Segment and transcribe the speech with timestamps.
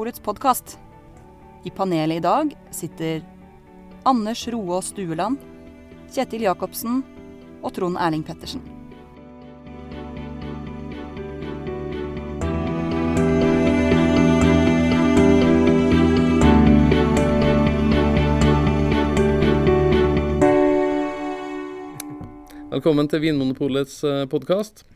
[0.00, 0.78] Vinmonopolets podkast.
[1.64, 3.20] I panelet i dag sitter
[4.02, 5.36] Anders Roaas Stueland,
[6.08, 7.02] Kjetil Jacobsen
[7.60, 8.62] og Trond Erling Pettersen.
[22.70, 24.00] Velkommen til Vinmonopolets
[24.32, 24.86] podkast.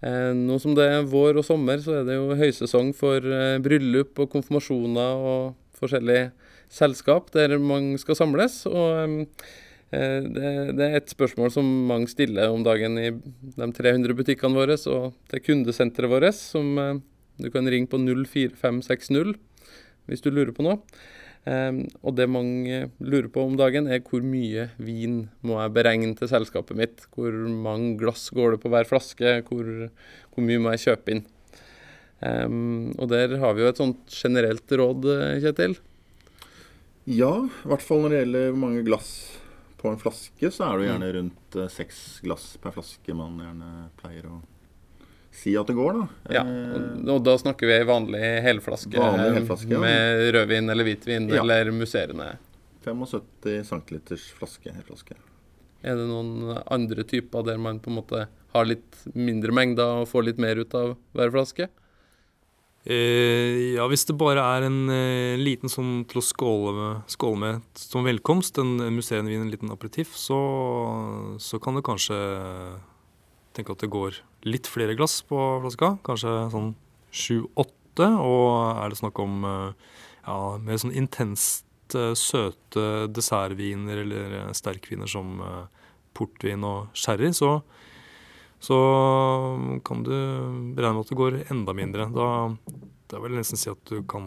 [0.00, 4.16] Nå som det er vår og sommer, så er det jo høysesong for eh, bryllup
[4.22, 5.42] og konfirmasjoner og
[5.76, 6.30] forskjellige
[6.72, 8.62] selskap der mange skal samles.
[8.70, 9.26] Og
[9.92, 14.56] eh, det, det er et spørsmål som mange stiller om dagen i de 300 butikkene
[14.56, 17.00] våre og til kundesenteret vårt, som eh,
[17.40, 19.36] du kan ringe på 04560
[20.08, 20.80] hvis du lurer på noe.
[21.48, 26.12] Um, og det mange lurer på om dagen, er hvor mye vin må jeg beregne
[26.18, 27.06] til selskapet mitt?
[27.16, 29.38] Hvor mange glass går det på hver flaske?
[29.48, 29.70] Hvor,
[30.34, 31.24] hvor mye må jeg kjøpe inn?
[32.20, 35.08] Um, og der har vi jo et sånt generelt råd,
[35.40, 35.78] Kjetil.
[37.08, 39.12] Ja, i hvert fall når det gjelder hvor mange glass
[39.80, 43.40] på en flaske, så er det jo gjerne rundt uh, seks glass per flaske man
[43.40, 43.70] gjerne
[44.02, 44.42] pleier å
[45.30, 46.34] si at det går, da.
[46.40, 46.44] Ja,
[47.06, 49.82] og, da snakker vi ei vanlig helflaske, vanlig helflaske ja.
[49.82, 51.42] med rødvin eller hvitvin ja.
[51.44, 52.32] eller musserende.
[52.84, 54.00] 75 cm
[54.38, 55.18] flaske, helflaske.
[55.80, 60.10] Er det noen andre typer der man på en måte har litt mindre mengder og
[60.10, 61.70] får litt mer ut av hver flaske?
[62.88, 67.40] Eh, ja, hvis det bare er en eh, liten sånn til å skåle med, skåle
[67.42, 70.38] med som velkomst, en musserende vin, en liten aperitiff, så,
[71.36, 72.16] så kan det kanskje
[73.60, 75.94] tenke at det går litt flere glass på flaska.
[76.06, 76.72] Kanskje sånn
[77.12, 78.08] sju-åtte.
[78.08, 79.90] Og er det snakk om eh,
[80.24, 85.38] ja, mer sånn intenst eh, søte dessertviner eller eh, sterkviner som
[86.16, 87.60] portvin og sherry, så,
[88.58, 88.76] så
[89.86, 90.10] kan du
[90.74, 92.08] beregne med at det går enda mindre.
[92.12, 92.26] Da,
[93.12, 94.26] da vil jeg nesten si at du kan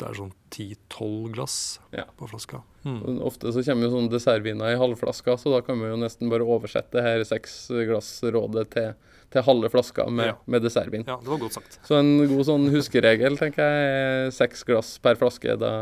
[0.00, 1.56] det er sånn 10-12 glass
[1.94, 2.06] ja.
[2.16, 2.62] på flaska.
[2.86, 3.20] Mm.
[3.26, 6.46] Ofte så kommer jo sånn dessertviner i halvflaska, så da kan vi jo nesten bare
[6.46, 8.94] oversette her seks glass-rådet til,
[9.28, 10.38] til, halve flaska med, ja.
[10.46, 11.04] med, dessertvin.
[11.08, 11.78] Ja, det var godt sagt.
[11.86, 15.58] Så en god sånn huskeregel, tenker jeg, er seks glass per flaske.
[15.60, 15.74] Da,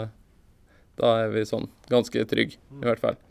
[0.99, 2.83] da er vi sånn ganske trygge, mm.
[2.83, 3.23] i hvert fall.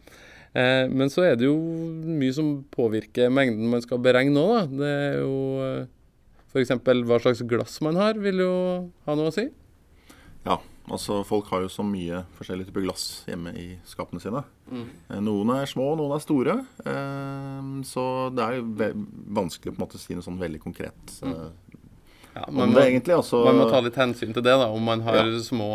[0.55, 4.65] Eh, men så er det jo mye som påvirker mengden man skal beregne òg, da.
[4.79, 5.37] Det er jo
[5.67, 5.85] eh,
[6.47, 6.77] f.eks.
[6.81, 8.53] hva slags glass man har, vil jo
[9.05, 9.49] ha noe å si.
[10.47, 14.43] Ja, Altså, Folk har jo så mye forskjellige typer glass hjemme i skapene sine.
[14.71, 14.85] Mm.
[15.09, 16.57] Eh, noen er små, noen er store.
[16.87, 18.03] Eh, så
[18.35, 18.91] det er jo
[19.35, 21.33] vanskelig på en måte å si noe sånn veldig konkret mm.
[21.33, 21.49] Eh,
[22.37, 25.01] ja, man, må, egentlig, altså, man må ta litt hensyn til det, da, om man
[25.01, 25.39] har ja.
[25.41, 25.71] små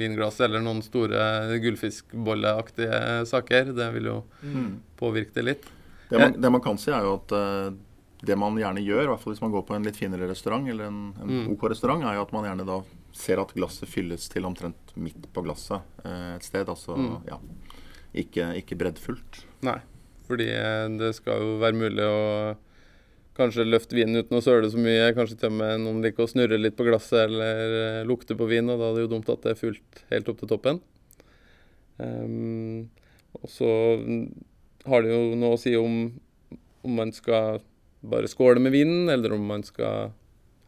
[0.00, 3.74] vinglass eller noen store gullfiskbolleaktige saker.
[3.76, 4.70] Det vil jo mm.
[4.96, 5.68] påvirke det litt.
[6.08, 7.34] Det man, det man, kan si, er jo at
[8.24, 10.64] det man gjerne gjør, i hvert fall hvis man går på en litt finere restaurant,
[10.72, 11.44] eller en, en mm.
[11.52, 12.80] OK restaurant, er jo at man gjerne da
[13.16, 16.68] ser at glasset fylles til omtrent midt på glasset eh, et sted.
[16.70, 17.14] Altså mm.
[17.28, 17.38] ja,
[18.22, 19.44] ikke, ikke breddfullt.
[19.66, 19.78] Nei,
[20.28, 22.20] fordi eh, det skal jo være mulig å
[23.40, 25.12] kanskje løfte vinen uten å søle så mye.
[25.16, 28.48] Kanskje til og med noen liker å snurre litt på glasset eller uh, lukte på
[28.50, 30.80] vin, og da er det jo dumt at det er fullt helt opp til toppen.
[32.00, 32.90] Um,
[33.38, 33.70] og så
[34.90, 36.02] har det jo noe å si om,
[36.84, 37.62] om man skal
[38.00, 40.12] bare skåle med vinen, eller om man skal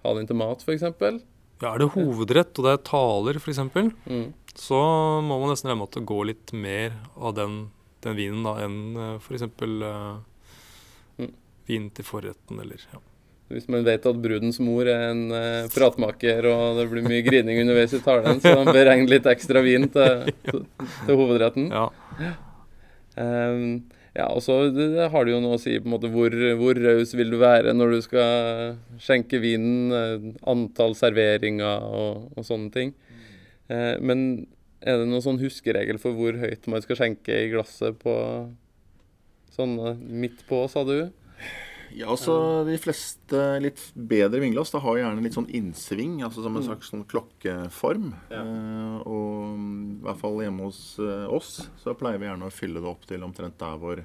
[0.02, 0.86] ha den til mat, f.eks.
[1.62, 4.26] Ja, Er det hovedrett og det er taler f.eks., mm.
[4.58, 4.80] så
[5.22, 7.56] må man nesten regne med at det går litt mer av den,
[8.02, 9.46] den vinen da, enn uh, f.eks.
[9.62, 10.18] Uh,
[11.22, 11.32] mm.
[11.70, 13.02] vin til forretten eller ja.
[13.52, 17.60] Hvis man vet at brudens mor er en uh, pratmaker og det blir mye grining
[17.62, 20.64] underveis i talen, så man beregner litt ekstra vin til, til,
[21.04, 21.70] til hovedretten.
[21.70, 22.34] Ja.
[23.14, 24.58] Um, ja, og så
[25.12, 27.72] har det jo noe å si på en måte hvor, hvor raus vil du være
[27.72, 32.92] når du skal skjenke vinen, eh, antall serveringer og, og sånne ting.
[33.72, 34.44] Eh, men
[34.82, 38.14] er det noen sånn huskeregel for hvor høyt man skal skjenke i glasset på
[39.54, 41.08] sånne midt på, sa du?
[41.96, 42.34] Ja, altså
[42.66, 46.68] De fleste litt bedre vinglass da har gjerne litt sånn innsving, altså som en mm.
[46.70, 48.10] slags sånn klokkeform.
[48.32, 48.42] Ja.
[48.42, 52.82] Eh, og i hvert fall hjemme hos eh, oss så pleier vi gjerne å fylle
[52.82, 54.02] det opp til omtrent der hvor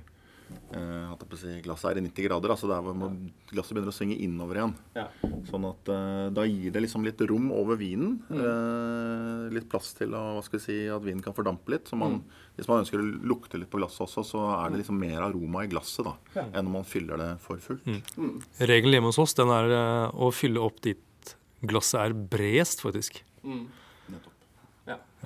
[0.75, 2.53] eh, si, glasset er i 90 grader.
[2.53, 3.13] Altså der hvor
[3.51, 4.75] glasset begynner å svinge innover igjen.
[4.97, 5.07] Ja.
[5.49, 8.17] Sånn at eh, da gir det liksom litt rom over vinen.
[8.29, 8.41] Mm.
[8.41, 11.89] Eh, litt plass til å, hva skal vi si, at vinen kan fordampe litt.
[11.89, 12.45] Så man, mm.
[12.57, 15.61] Hvis man ønsker å lukte litt på glasset også, så er det liksom mer aroma
[15.61, 16.47] i glasset da, ja.
[16.57, 17.85] enn om man fyller det for fullt.
[17.85, 17.99] Mm.
[18.17, 18.31] mm.
[18.71, 21.35] Regelen hjemme hos oss den er eh, å fylle opp dit
[21.67, 23.21] glasset er bredest, faktisk.
[23.43, 23.67] Mm.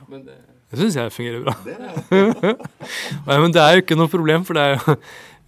[0.01, 0.39] Ja, men det
[0.71, 1.53] det syns jeg fungerer bra.
[1.68, 1.74] Det
[3.27, 4.95] Nei, men det er jo ikke noe problem, for det er jo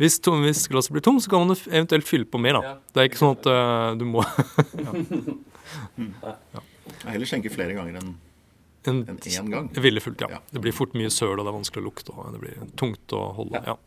[0.02, 2.58] hvis, tom, hvis glasset blir tomt, så kan man eventuelt fylle på mer.
[2.60, 2.74] da.
[2.92, 4.24] Det er ikke sånn at uh, du må
[6.28, 6.62] ja.
[7.06, 8.14] Jeg heller skjenke flere ganger enn
[8.84, 9.70] En, en én gang.
[9.80, 10.28] Ville fullt, ja.
[10.36, 10.40] Ja.
[10.52, 13.14] Det blir fort mye søl, og det er vanskelig å lukte, og det blir tungt
[13.16, 13.62] å holde.
[13.64, 13.78] Ja.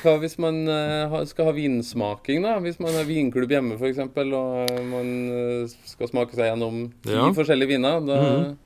[0.00, 2.54] Hva hvis man eh, skal ha vinsmaking, da?
[2.64, 7.26] Hvis man har vinklubb hjemme f.eks., og man eh, skal smake seg gjennom ti Ja.
[7.36, 8.56] forskjellige viner, da Mhm.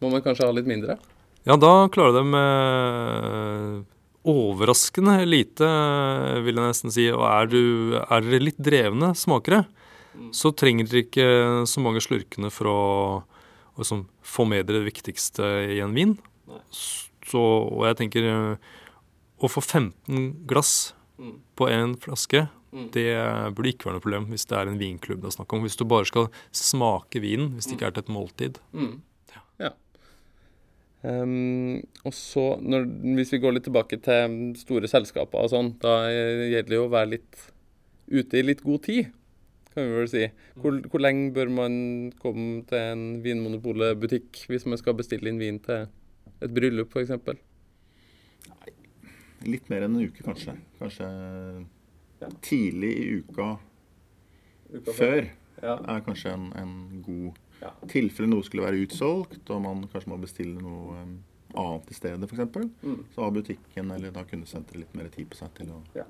[0.00, 0.98] Må man kanskje ha litt mindre?
[1.48, 3.84] Ja, da klarer de med
[4.28, 5.68] overraskende lite,
[6.44, 7.06] vil jeg nesten si.
[7.14, 7.60] Og er, du,
[8.02, 9.62] er dere litt drevne smakere,
[10.36, 11.28] så trenger dere ikke
[11.70, 12.78] så mange slurkene for å,
[13.72, 16.16] å liksom få med dere det viktigste i en vin.
[16.74, 18.70] Så, og jeg tenker eh,
[19.40, 21.34] å få 15 glass Mm.
[21.52, 22.84] på én flaske, Mm.
[22.94, 23.02] det
[23.52, 25.64] burde ikke være noe problem hvis det er en vinklubb det er snakk om.
[25.66, 28.60] Hvis du bare skal smake vinen, hvis det ikke er til et måltid.
[28.72, 28.94] Mm.
[31.06, 32.84] Ehm, og så, når,
[33.16, 36.92] hvis vi går litt tilbake til store selskaper og sånn, da gjelder det jo å
[36.92, 37.46] være litt
[38.10, 39.12] ute i litt god tid,
[39.70, 40.24] kan vi vel si.
[40.60, 41.74] Hvor, hvor lenge bør man
[42.20, 45.86] komme til en Vinmonopolet-butikk hvis man skal bestille inn vin til
[46.40, 47.14] et bryllup, f.eks.?
[49.46, 50.56] Litt mer enn en uke, kanskje.
[50.80, 51.06] Kanskje
[52.44, 53.54] tidlig i uka
[54.92, 55.30] før
[55.62, 55.74] Ja.
[55.76, 57.70] er kanskje en, en god Ja.
[57.92, 61.16] tilfelle noe skulle være utsolgt, og man kanskje må bestille noe um,
[61.54, 62.70] annet i stedet, f.eks.
[62.82, 63.00] Mm.
[63.14, 66.06] Så har butikken eller da kundesenteret litt mer tid på seg til å Ja.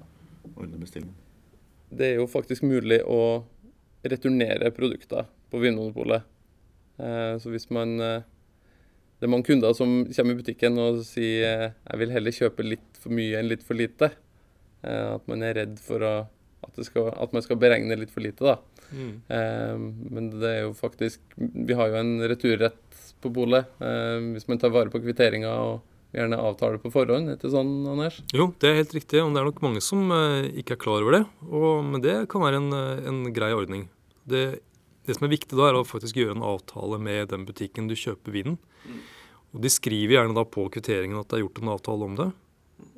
[0.55, 1.15] ordne bestillingen.
[1.91, 3.43] Det er jo faktisk mulig å
[4.07, 6.23] returnere produkter på Vinmonopolet.
[7.01, 8.21] Eh, så hvis man eh,
[9.21, 12.65] Det er mange kunder som kommer i butikken og sier eh, jeg vil heller kjøpe
[12.65, 14.09] litt for mye enn litt for lite.
[14.83, 16.13] Eh, at man er redd for å,
[16.65, 18.55] at, det skal, at man skal beregne litt for lite, da.
[18.91, 19.77] Eh,
[20.11, 23.69] men det er jo faktisk Vi har jo en returrett på polet.
[23.79, 25.81] Eh, hvis man tar vare på kvitteringa og
[26.17, 27.31] gjerne avtaler på forhånd.
[27.31, 28.19] Er det sånn, Anders?
[28.35, 31.05] Jo, det er helt riktig, og det er nok mange som eh, ikke er klar
[31.05, 31.23] over det.
[31.47, 33.87] Og, men det kan være en, eh, en grei ordning.
[34.27, 34.45] Det,
[35.07, 37.97] det som er viktig da, er å faktisk gjøre en avtale med den butikken du
[37.99, 38.59] kjøper vinen.
[39.51, 42.29] Og De skriver gjerne da på kvitteringen at det er gjort en avtale om det.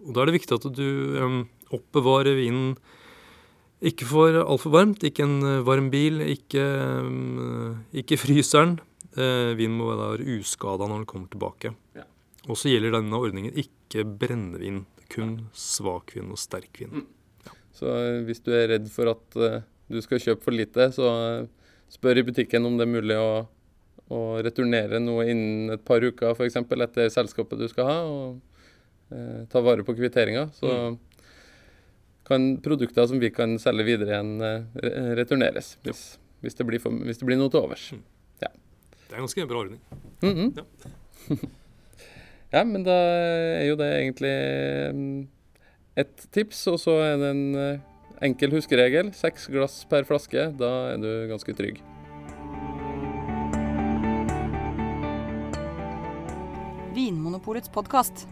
[0.06, 0.88] Og Da er det viktig at du
[1.20, 1.38] em,
[1.72, 2.74] oppbevarer vinen
[3.82, 6.64] ikke for altfor varmt, ikke en eh, varm bil, ikke,
[8.02, 8.78] ikke fryseren.
[9.12, 11.74] Eh, vinen må være uskada når den kommer tilbake.
[11.98, 12.06] Ja.
[12.48, 17.04] Og så gjelder denne ordningen ikke brennevin, kun svakvin og sterkvin.
[17.76, 19.60] Så eh, hvis du er redd for at eh,
[19.92, 23.44] du skal kjøpe for lite, så eh, spør i butikken om det er mulig å,
[24.12, 26.60] å returnere noe innen et par uker, f.eks.
[26.62, 30.48] etter selskapet du skal ha, og eh, ta vare på kvitteringa.
[30.56, 30.72] Så
[32.32, 36.02] kan produkter som vi kan selge videre igjen, eh, returneres hvis,
[36.40, 37.92] hvis, det blir for, hvis det blir noe til overs.
[39.12, 39.80] Det er en ganske bra ordning.
[40.24, 41.40] Mhm.
[42.54, 44.30] ja, men da er jo det egentlig
[44.96, 45.18] mm,
[46.00, 47.82] et tips, og så er det en eh,
[48.24, 49.12] enkel huskeregel.
[49.12, 50.48] Seks glass per flaske.
[50.56, 51.82] Da er du ganske trygg.
[56.96, 58.24] Vinmonopolets podkast.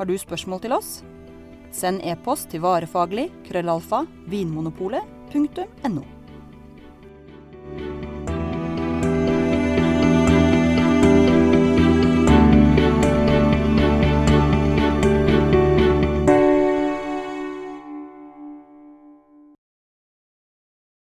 [0.00, 0.96] Har du spørsmål til oss?
[1.76, 6.15] Send e-post til varefaglig krøllalfa vinmonopolet.no.